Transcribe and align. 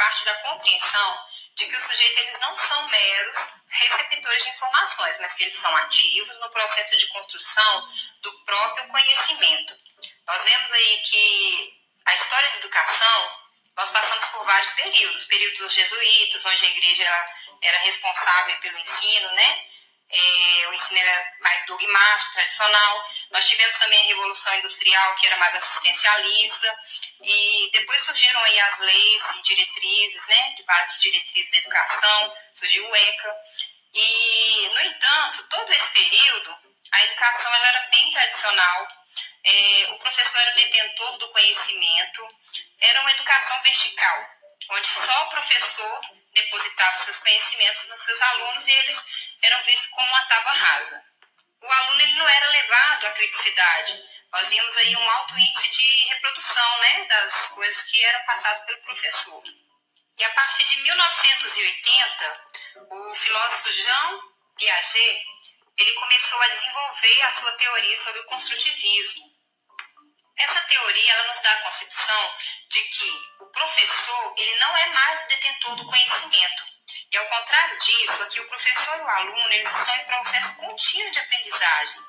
parte 0.00 0.24
da 0.24 0.34
compreensão 0.36 1.18
de 1.56 1.66
que 1.66 1.76
os 1.76 1.84
sujeitos 1.84 2.16
eles 2.16 2.40
não 2.40 2.56
são 2.56 2.88
meros 2.88 3.36
receptores 3.68 4.44
de 4.44 4.48
informações, 4.48 5.18
mas 5.20 5.34
que 5.34 5.44
eles 5.44 5.54
são 5.54 5.76
ativos 5.76 6.40
no 6.40 6.48
processo 6.48 6.96
de 6.96 7.06
construção 7.08 7.88
do 8.22 8.44
próprio 8.46 8.88
conhecimento. 8.88 9.76
Nós 10.26 10.42
vemos 10.42 10.72
aí 10.72 11.02
que 11.02 11.82
a 12.06 12.14
história 12.14 12.50
da 12.50 12.56
educação, 12.56 13.38
nós 13.76 13.90
passamos 13.90 14.28
por 14.30 14.42
vários 14.46 14.72
períodos, 14.72 15.26
períodos 15.26 15.58
dos 15.58 15.74
jesuítas, 15.74 16.46
onde 16.46 16.64
a 16.64 16.70
igreja 16.70 17.26
era 17.60 17.78
responsável 17.80 18.58
pelo 18.60 18.78
ensino, 18.78 19.30
né? 19.32 19.66
É, 20.10 20.68
o 20.68 20.74
ensino 20.74 20.98
era 20.98 21.32
mais 21.40 21.66
dogmático, 21.66 22.32
tradicional. 22.32 23.10
Nós 23.30 23.48
tivemos 23.48 23.76
também 23.76 24.00
a 24.00 24.06
Revolução 24.08 24.54
Industrial, 24.56 25.14
que 25.16 25.26
era 25.26 25.36
mais 25.36 25.54
assistencialista, 25.54 26.76
e 27.22 27.70
depois 27.72 28.00
surgiram 28.02 28.42
aí 28.42 28.60
as 28.60 28.78
leis 28.80 29.22
e 29.36 29.42
diretrizes, 29.42 30.26
né, 30.26 30.54
de 30.56 30.62
base 30.64 30.94
de 30.94 31.10
diretrizes 31.10 31.50
de 31.52 31.58
educação, 31.58 32.36
surgiu 32.54 32.88
o 32.88 32.96
ECA. 32.96 33.36
E, 33.92 34.70
no 34.72 34.80
entanto, 34.80 35.42
todo 35.48 35.72
esse 35.72 35.90
período, 35.90 36.56
a 36.92 37.04
educação 37.04 37.54
ela 37.54 37.68
era 37.68 37.88
bem 37.90 38.10
tradicional, 38.10 38.88
é, 39.44 39.88
o 39.92 39.98
professor 39.98 40.38
era 40.38 40.52
o 40.52 40.54
detentor 40.54 41.18
do 41.18 41.28
conhecimento, 41.28 42.28
era 42.80 43.00
uma 43.00 43.10
educação 43.12 43.62
vertical, 43.62 44.30
onde 44.70 44.88
só 44.88 45.24
o 45.24 45.30
professor 45.30 46.00
depositava 46.32 46.98
seus 46.98 47.18
conhecimentos 47.18 47.88
nos 47.88 48.02
seus 48.02 48.20
alunos 48.20 48.66
e 48.66 48.70
eles 48.70 49.04
eram 49.42 49.62
vistos 49.64 49.90
como 49.90 50.06
uma 50.06 50.26
tábua 50.26 50.52
rasa. 50.52 51.04
O 51.62 51.66
aluno 51.66 52.00
ele 52.02 52.14
não 52.14 52.28
era 52.28 52.50
levado 52.50 53.06
à 53.06 53.10
criticidade. 53.12 54.02
Nós 54.32 54.48
vimos 54.48 54.76
aí 54.76 54.96
um 54.96 55.10
alto 55.10 55.38
índice 55.38 55.68
de 55.70 56.04
reprodução 56.08 56.78
né, 56.78 57.04
das 57.04 57.34
coisas 57.48 57.82
que 57.84 58.04
eram 58.04 58.24
passadas 58.24 58.64
pelo 58.64 58.82
professor. 58.82 59.42
E 60.16 60.24
a 60.24 60.30
partir 60.30 60.64
de 60.68 60.82
1980, 60.82 62.48
o 62.90 63.14
filósofo 63.14 63.72
Jean 63.72 64.20
Piaget 64.56 65.22
ele 65.80 65.92
começou 65.94 66.40
a 66.42 66.48
desenvolver 66.48 67.22
a 67.22 67.30
sua 67.30 67.52
teoria 67.52 67.98
sobre 67.98 68.20
o 68.20 68.26
construtivismo. 68.26 69.29
Essa 70.40 70.60
teoria 70.62 71.12
ela 71.12 71.28
nos 71.28 71.40
dá 71.40 71.52
a 71.52 71.62
concepção 71.62 72.34
de 72.68 72.80
que 72.80 73.28
o 73.40 73.46
professor 73.46 74.34
ele 74.38 74.56
não 74.56 74.76
é 74.76 74.86
mais 74.86 75.22
o 75.22 75.28
detentor 75.28 75.76
do 75.76 75.86
conhecimento. 75.86 76.64
E 77.12 77.16
ao 77.18 77.26
contrário 77.26 77.78
disso, 77.78 78.22
aqui 78.22 78.40
o 78.40 78.48
professor 78.48 78.96
e 78.96 79.00
o 79.02 79.08
aluno 79.08 79.52
eles 79.52 79.76
estão 79.76 79.96
em 79.96 80.04
processo 80.04 80.56
contínuo 80.56 81.10
de 81.10 81.18
aprendizagem. 81.18 82.00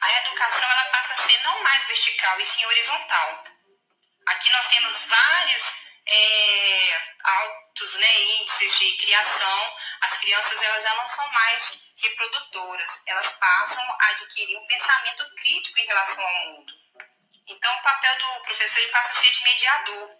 A 0.00 0.12
educação 0.12 0.70
ela 0.70 0.84
passa 0.86 1.12
a 1.12 1.26
ser 1.28 1.38
não 1.42 1.62
mais 1.62 1.86
vertical 1.86 2.40
e 2.40 2.46
sim 2.46 2.66
horizontal. 2.66 3.44
Aqui 4.26 4.50
nós 4.50 4.68
temos 4.68 5.02
vários 5.02 5.62
é, 6.06 7.02
altos 7.22 7.94
né, 7.94 8.20
índices 8.22 8.78
de 8.78 8.96
criação. 8.96 9.76
As 10.00 10.18
crianças 10.18 10.60
elas 10.60 10.82
já 10.82 10.94
não 10.94 11.06
são 11.06 11.30
mais 11.30 11.78
reprodutoras, 12.02 13.00
elas 13.06 13.32
passam 13.34 13.96
a 14.00 14.06
adquirir 14.08 14.58
um 14.58 14.66
pensamento 14.66 15.34
crítico 15.36 15.78
em 15.78 15.86
relação 15.86 16.24
ao 16.24 16.44
mundo. 16.46 16.72
Então, 17.46 17.74
o 17.74 17.82
papel 17.82 18.18
do 18.18 18.42
professor 18.42 18.78
ele 18.78 18.92
passa 18.92 19.12
a 19.12 19.22
ser 19.22 19.30
de 19.30 19.42
mediador. 19.42 20.10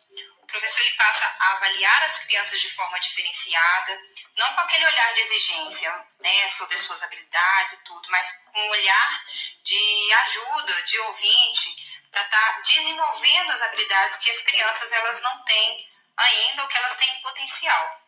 O 0.42 0.46
professor 0.46 0.80
ele 0.80 0.96
passa 0.96 1.24
a 1.38 1.52
avaliar 1.52 2.02
as 2.04 2.18
crianças 2.18 2.60
de 2.60 2.68
forma 2.70 2.98
diferenciada, 2.98 3.98
não 4.36 4.54
com 4.54 4.60
aquele 4.60 4.86
olhar 4.86 5.14
de 5.14 5.20
exigência 5.20 6.06
né, 6.20 6.48
sobre 6.50 6.74
as 6.74 6.82
suas 6.82 7.02
habilidades 7.02 7.72
e 7.74 7.84
tudo, 7.84 8.10
mas 8.10 8.28
com 8.44 8.60
um 8.60 8.70
olhar 8.70 9.24
de 9.62 10.12
ajuda, 10.12 10.82
de 10.82 10.98
ouvinte, 10.98 11.76
para 12.10 12.22
estar 12.22 12.52
tá 12.54 12.60
desenvolvendo 12.60 13.52
as 13.52 13.62
habilidades 13.62 14.16
que 14.18 14.30
as 14.30 14.42
crianças 14.42 14.92
elas 14.92 15.22
não 15.22 15.44
têm 15.44 15.88
ainda 16.16 16.62
ou 16.62 16.68
que 16.68 16.76
elas 16.76 16.96
têm 16.96 17.22
potencial. 17.22 18.02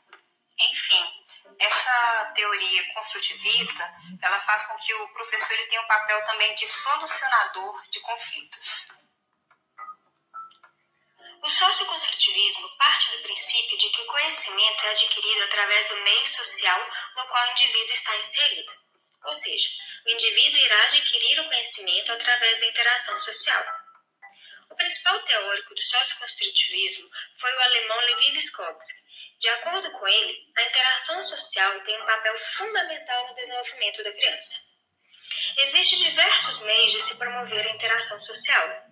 Enfim, 0.58 1.23
essa 1.58 2.32
teoria 2.34 2.94
construtivista, 2.94 3.84
ela 4.22 4.40
faz 4.40 4.66
com 4.66 4.76
que 4.76 4.94
o 4.94 5.12
professor 5.12 5.52
ele 5.52 5.66
tenha 5.66 5.82
um 5.82 5.86
papel 5.86 6.24
também 6.24 6.54
de 6.54 6.66
solucionador 6.66 7.90
de 7.90 8.00
conflitos. 8.00 8.88
O 11.42 11.48
socioconstrutivismo 11.48 12.76
parte 12.78 13.10
do 13.10 13.22
princípio 13.22 13.76
de 13.76 13.90
que 13.90 14.00
o 14.00 14.06
conhecimento 14.06 14.86
é 14.86 14.90
adquirido 14.90 15.42
através 15.42 15.88
do 15.88 15.96
meio 15.96 16.26
social 16.26 16.90
no 17.16 17.26
qual 17.26 17.46
o 17.46 17.50
indivíduo 17.50 17.92
está 17.92 18.16
inserido. 18.16 18.72
Ou 19.24 19.34
seja, 19.34 19.68
o 20.06 20.10
indivíduo 20.10 20.58
irá 20.58 20.84
adquirir 20.84 21.40
o 21.40 21.44
conhecimento 21.46 22.12
através 22.12 22.60
da 22.60 22.66
interação 22.66 23.20
social. 23.20 23.64
O 24.70 24.74
principal 24.74 25.22
teórico 25.22 25.74
do 25.74 25.82
socioconstrutivismo 25.82 27.10
foi 27.38 27.52
o 27.54 27.62
alemão 27.62 28.00
Levi 28.00 28.32
Vygotsky, 28.32 29.04
de 29.40 29.48
acordo 29.48 29.90
com 29.92 30.08
ele, 30.08 30.52
a 30.56 30.62
interação 30.62 31.24
social 31.24 31.80
tem 31.80 32.00
um 32.00 32.06
papel 32.06 32.38
fundamental 32.56 33.28
no 33.28 33.34
desenvolvimento 33.34 34.02
da 34.02 34.12
criança. 34.12 34.56
Existem 35.58 35.98
diversos 35.98 36.60
meios 36.60 36.92
de 36.92 37.00
se 37.00 37.16
promover 37.18 37.66
a 37.66 37.70
interação 37.70 38.22
social, 38.22 38.84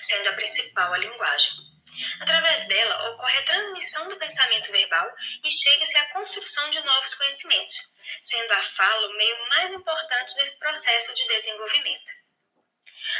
sendo 0.00 0.28
a 0.28 0.32
principal 0.32 0.92
a 0.92 0.98
linguagem. 0.98 1.52
Através 2.20 2.66
dela, 2.66 3.10
ocorre 3.10 3.38
a 3.38 3.44
transmissão 3.44 4.08
do 4.08 4.16
pensamento 4.16 4.72
verbal 4.72 5.08
e 5.44 5.50
chega-se 5.50 5.96
à 5.96 6.12
construção 6.12 6.68
de 6.70 6.80
novos 6.80 7.14
conhecimentos, 7.14 7.76
sendo 8.24 8.52
a 8.52 8.62
fala 8.62 9.08
o 9.08 9.16
meio 9.16 9.48
mais 9.48 9.72
importante 9.72 10.34
desse 10.34 10.58
processo 10.58 11.14
de 11.14 11.26
desenvolvimento. 11.28 12.12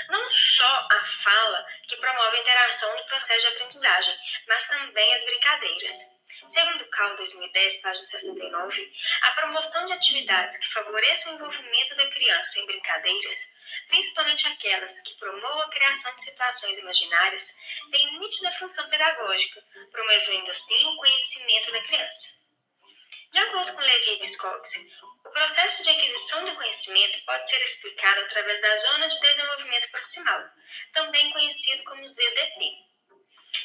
Não 0.08 0.30
só 0.30 0.88
a 0.90 1.04
fala 1.22 1.66
que 1.88 1.96
promove 1.96 2.36
a 2.36 2.40
interação 2.40 2.96
no 2.96 3.04
processo 3.04 3.40
de 3.42 3.54
aprendizagem, 3.54 4.16
mas 4.48 4.66
também 4.66 5.14
as 5.14 5.24
brincadeiras. 5.24 5.92
Segundo 6.46 6.84
CAL 6.90 7.16
2010, 7.16 7.80
página 7.80 8.06
69, 8.06 8.92
a 9.22 9.30
promoção 9.30 9.86
de 9.86 9.92
atividades 9.94 10.58
que 10.58 10.72
favoreçam 10.72 11.32
o 11.32 11.34
envolvimento 11.36 11.96
da 11.96 12.06
criança 12.10 12.60
em 12.60 12.66
brincadeiras, 12.66 13.36
principalmente 13.88 14.46
aquelas 14.48 15.00
que 15.00 15.18
promovam 15.18 15.62
a 15.62 15.70
criação 15.70 16.14
de 16.16 16.24
situações 16.24 16.78
imaginárias, 16.78 17.48
tem 17.90 18.18
nítida 18.18 18.52
função 18.52 18.88
pedagógica, 18.90 19.64
promovendo 19.90 20.50
assim 20.50 20.86
o 20.86 20.96
conhecimento 20.96 21.72
da 21.72 21.82
criança. 21.82 22.28
De 23.32 23.38
acordo 23.38 23.72
com 23.72 23.80
Levi 23.80 24.16
Vygotsky, 24.16 24.92
o 25.24 25.30
processo 25.30 25.82
de 25.82 25.90
aquisição 25.90 26.44
do 26.44 26.54
conhecimento 26.54 27.24
pode 27.24 27.48
ser 27.48 27.60
explicado 27.62 28.20
através 28.20 28.60
da 28.60 28.76
zona 28.76 29.08
de 29.08 29.18
desenvolvimento 29.18 29.90
proximal, 29.90 30.44
também 30.92 31.32
conhecido 31.32 31.82
como 31.84 32.06
ZDP. 32.06 32.93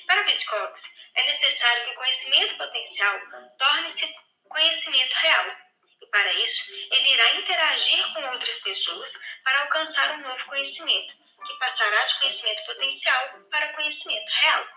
Para 0.06 0.24
Vygotsky, 0.24 1.00
é 1.16 1.24
necessário 1.26 1.86
que 1.86 1.92
o 1.92 1.96
conhecimento 1.96 2.58
potencial 2.58 3.20
torne-se 3.58 4.16
conhecimento 4.48 5.14
real. 5.14 5.56
E 6.02 6.06
para 6.08 6.34
isso, 6.34 6.72
ele 6.92 7.14
irá 7.14 7.34
interagir 7.36 8.14
com 8.14 8.24
outras 8.32 8.60
pessoas 8.60 9.14
para 9.44 9.62
alcançar 9.62 10.12
um 10.16 10.22
novo 10.22 10.46
conhecimento, 10.46 11.14
que 11.46 11.60
passará 11.60 12.06
de 12.06 12.20
conhecimento 12.20 12.66
potencial 12.66 13.48
para 13.50 13.74
conhecimento 13.74 14.30
real. 14.30 14.68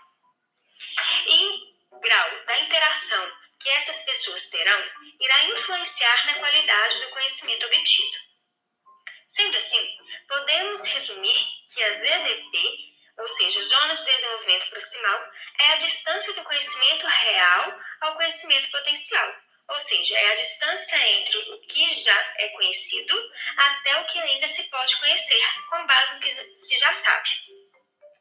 E 1.27 1.73
o 1.91 1.99
grau 1.99 2.45
da 2.45 2.59
interação 2.59 3.31
que 3.59 3.69
essas 3.69 4.03
pessoas 4.03 4.49
terão 4.49 4.91
irá 5.19 5.45
influenciar 5.45 6.25
na 6.25 6.33
qualidade 6.35 6.99
do 6.99 7.09
conhecimento 7.11 7.65
obtido. 7.65 8.17
Sendo 9.27 9.57
assim, 9.57 9.97
podemos 10.27 10.83
resumir 10.83 11.47
que 11.73 11.81
a 11.81 11.93
ZDP 11.93 12.92
ou 13.17 13.27
seja, 13.27 13.61
zona 13.61 13.95
de 13.95 14.03
desenvolvimento 14.03 14.69
proximal, 14.69 15.31
é 15.59 15.73
a 15.73 15.77
distância 15.77 16.33
do 16.33 16.43
conhecimento 16.43 17.05
real 17.05 17.79
ao 18.01 18.15
conhecimento 18.15 18.71
potencial, 18.71 19.35
ou 19.69 19.79
seja, 19.79 20.17
é 20.17 20.31
a 20.31 20.35
distância 20.35 20.97
entre 21.09 21.37
o 21.37 21.61
que 21.67 22.03
já 22.03 22.33
é 22.37 22.49
conhecido 22.49 23.31
até 23.57 23.99
o 23.99 24.05
que 24.05 24.19
ainda 24.19 24.47
se 24.47 24.63
pode 24.63 24.95
conhecer, 24.97 25.41
com 25.69 25.85
base 25.85 26.13
no 26.13 26.19
que 26.19 26.55
se 26.55 26.77
já 26.77 26.93
sabe. 26.93 27.29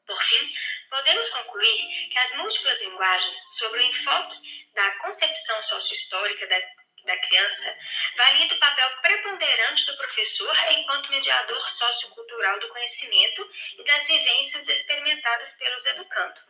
Por 0.06 0.22
fim, 0.22 0.52
podemos 0.90 1.28
concluir 1.30 2.08
que 2.10 2.18
as 2.18 2.36
múltiplas 2.36 2.80
linguagens 2.80 3.36
sobre 3.58 3.80
o 3.80 3.82
enfoque 3.82 4.36
da 4.74 4.90
concepção 4.98 5.62
sociohistórica 5.62 6.46
da 6.46 6.60
da 7.04 7.16
criança, 7.18 7.78
valida 8.16 8.54
o 8.54 8.58
papel 8.58 8.90
preponderante 9.00 9.86
do 9.86 9.96
professor 9.96 10.56
enquanto 10.72 11.10
mediador 11.10 11.70
sociocultural 11.70 12.60
do 12.60 12.68
conhecimento 12.68 13.50
e 13.78 13.84
das 13.84 14.06
vivências 14.06 14.68
experimentadas 14.68 15.52
pelos 15.52 15.86
educandos, 15.86 16.42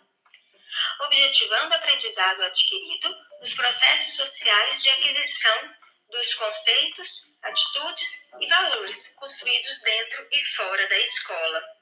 objetivando 1.00 1.72
o 1.72 1.76
aprendizado 1.76 2.42
adquirido 2.42 3.16
nos 3.40 3.52
processos 3.54 4.16
sociais 4.16 4.82
de 4.82 4.88
aquisição 4.90 5.74
dos 6.10 6.34
conceitos, 6.34 7.38
atitudes 7.42 8.28
e 8.38 8.46
valores 8.46 9.14
construídos 9.14 9.80
dentro 9.82 10.28
e 10.30 10.44
fora 10.44 10.88
da 10.88 10.98
escola. 10.98 11.81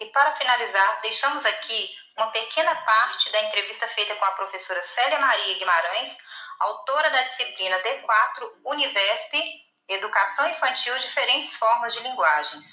E 0.00 0.06
para 0.06 0.32
finalizar, 0.32 1.00
deixamos 1.02 1.44
aqui 1.44 1.94
uma 2.16 2.30
pequena 2.30 2.74
parte 2.74 3.30
da 3.30 3.42
entrevista 3.42 3.86
feita 3.88 4.16
com 4.16 4.24
a 4.24 4.32
professora 4.32 4.82
Célia 4.82 5.18
Maria 5.18 5.58
Guimarães, 5.58 6.16
autora 6.58 7.10
da 7.10 7.20
disciplina 7.20 7.78
D4 7.80 8.50
Univesp 8.64 9.32
Educação 9.88 10.48
Infantil 10.48 10.98
Diferentes 11.00 11.54
Formas 11.56 11.92
de 11.92 12.00
Linguagens. 12.00 12.66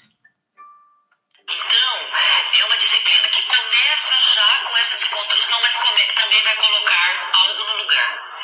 Então, 1.42 2.60
é 2.60 2.64
uma 2.64 2.76
disciplina 2.78 3.28
que 3.28 3.42
começa 3.42 4.34
já 4.34 4.64
com 4.66 4.76
essa 4.78 4.96
desconstrução, 4.96 5.60
mas 5.60 5.74
também 6.14 6.42
vai 6.42 6.56
colocar 6.56 7.30
algo 7.34 7.64
no 7.64 7.76
lugar. 7.76 8.38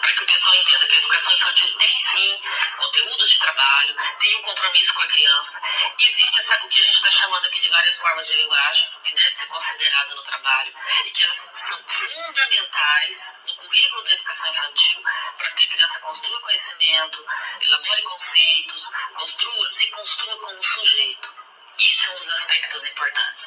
Para 0.00 0.12
que 0.12 0.22
o 0.22 0.26
pessoal 0.26 0.54
entenda 0.54 0.86
que 0.86 0.94
a 0.94 0.98
educação 0.98 1.32
infantil 1.32 1.69
tem 1.80 2.00
sim 2.00 2.40
conteúdos 2.76 3.30
de 3.30 3.38
trabalho, 3.38 3.96
tem 4.20 4.36
um 4.36 4.42
compromisso 4.42 4.92
com 4.92 5.00
a 5.00 5.08
criança. 5.08 5.60
Existe 5.98 6.40
essa, 6.40 6.66
o 6.66 6.68
que 6.68 6.80
a 6.80 6.84
gente 6.84 6.96
está 6.96 7.10
chamando 7.10 7.46
aqui 7.46 7.60
de 7.60 7.70
várias 7.70 7.96
formas 7.96 8.26
de 8.26 8.34
linguagem, 8.34 8.90
que 9.02 9.14
deve 9.14 9.32
ser 9.32 9.46
considerado 9.46 10.14
no 10.14 10.22
trabalho, 10.22 10.74
e 11.06 11.10
que 11.10 11.24
elas 11.24 11.36
são 11.36 11.78
fundamentais 11.88 13.18
no 13.46 13.54
currículo 13.54 14.02
da 14.04 14.12
educação 14.12 14.50
infantil 14.50 15.02
para 15.38 15.50
que 15.52 15.64
a 15.64 15.68
criança 15.68 16.00
construa 16.00 16.40
conhecimento, 16.40 17.26
elabore 17.60 18.02
conceitos, 18.02 18.90
construa, 19.14 19.70
se 19.70 19.88
construa 19.88 20.36
como 20.38 20.62
sujeito. 20.62 21.34
Isso 21.78 22.04
é 22.04 22.10
um 22.10 22.16
dos 22.16 22.28
aspectos 22.28 22.84
importantes. 22.84 23.46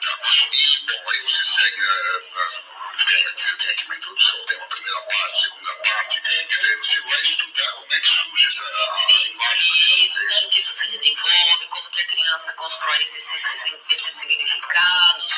Tá. 0.00 0.18
E, 0.52 0.86
bom, 0.86 1.10
aí 1.10 1.20
você 1.22 1.44
segue 1.44 1.80
né, 1.80 1.88
a, 1.90 2.40
a 2.40 2.87
dela, 3.04 3.32
que 3.32 3.42
você 3.42 3.56
tem 3.56 3.70
aqui 3.70 3.84
uma 3.84 3.96
introdução, 3.96 4.46
tem 4.46 4.56
uma 4.56 4.66
primeira 4.66 5.00
parte, 5.02 5.42
segunda 5.42 5.74
parte, 5.76 6.18
e 6.18 6.20
daí 6.22 6.76
você 6.76 7.00
vai 7.00 7.22
estudar 7.22 7.72
como 7.72 7.92
é 7.92 8.00
que 8.00 8.08
surge 8.08 8.48
essa 8.48 8.64
Sim, 9.06 9.24
linguagem. 9.24 10.04
Isso, 10.04 10.20
como 10.28 10.50
que 10.50 10.60
isso 10.60 10.74
se 10.74 10.86
desenvolve, 10.88 11.66
como 11.68 11.90
que 11.90 12.00
a 12.00 12.06
criança 12.06 12.52
constrói 12.54 13.02
esses, 13.02 13.34
esses, 13.34 13.74
esses 13.90 14.14
significados, 14.14 15.32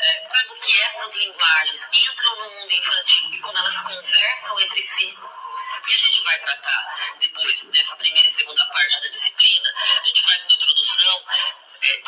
é, 0.00 0.28
como 0.28 0.60
que 0.60 0.80
essas 0.82 1.14
linguagens 1.14 1.82
entram 1.92 2.36
no 2.36 2.50
mundo 2.50 2.72
infantil 2.72 3.32
e 3.32 3.40
como 3.40 3.58
elas 3.58 3.76
conversam 3.80 4.60
entre 4.60 4.82
si. 4.82 5.18
Porque 5.82 5.94
a 5.94 5.98
gente 5.98 6.22
vai 6.22 6.38
tratar 6.38 7.16
depois, 7.18 7.62
nessa 7.64 7.96
primeira 7.96 8.28
e 8.28 8.30
segunda 8.30 8.64
parte 8.66 9.00
da 9.00 9.08
disciplina, 9.08 9.74
a 10.00 10.06
gente 10.06 10.22
faz 10.22 10.44
uma 10.44 10.54
introdução, 10.54 11.26
é, 11.80 11.98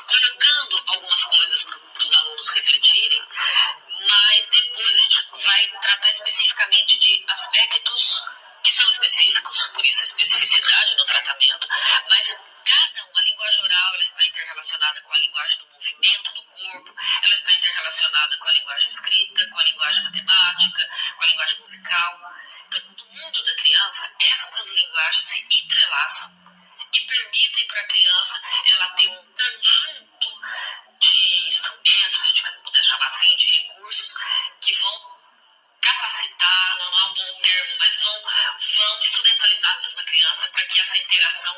essa 40.95 41.03
interação 41.03 41.57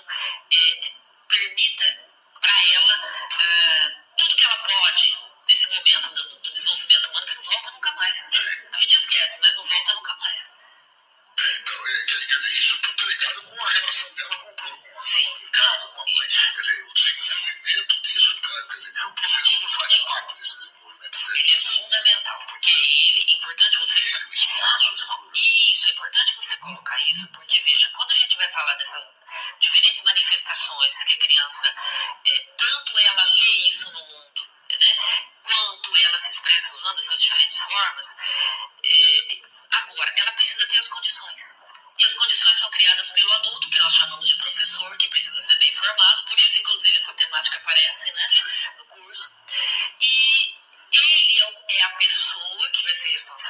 é, 0.51 0.93
permita 1.29 2.06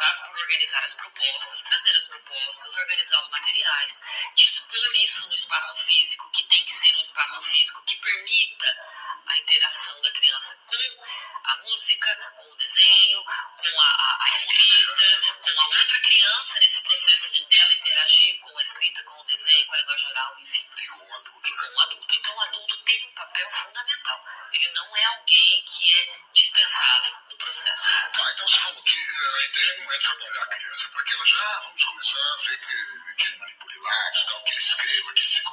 responsável 0.07 0.27
por 0.29 0.41
organizar 0.41 0.85
as 0.85 0.95
propostas, 0.95 1.63
trazer 1.63 1.97
as 1.97 2.07
propostas, 2.07 2.77
organizar 2.77 3.21
os 3.21 3.29
materiais, 3.29 4.03
dispor 4.35 4.97
isso 4.97 5.27
no 5.27 5.35
espaço 5.35 5.75
físico, 5.85 6.31
que 6.31 6.45
tem 6.45 6.65
que 6.65 6.73
ser 6.73 6.97
um 6.97 7.01
espaço 7.01 7.43
físico 7.43 7.83
que 7.85 7.97
permita 7.97 8.67
a 9.27 9.39
interação 9.39 10.01
da 10.03 10.11
criança 10.13 10.57
com 10.67 11.05
a 11.45 11.57
música, 11.63 12.33
com 12.37 12.53
o 12.53 12.57
desenho, 12.57 13.25
com 13.25 13.81
a, 13.81 13.85
a, 13.85 14.25
a 14.25 14.29
escrita, 14.35 15.35
com 15.43 15.61
a 15.61 15.67
outra 15.67 16.01
criança 16.01 16.59
nesse 16.61 16.81
processo 16.83 17.33
de 17.33 17.36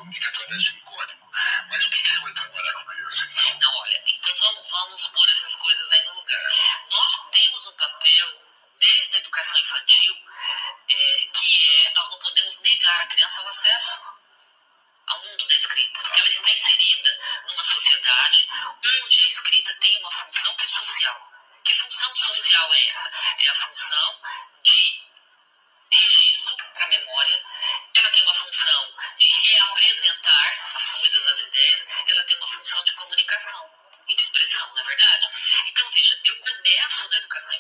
um, 0.03 0.09
each 0.11 0.82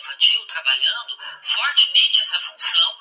infantil 0.03 0.45
trabalhando 0.47 1.17
fortemente 1.43 2.21
essa 2.21 2.39
função 2.39 2.97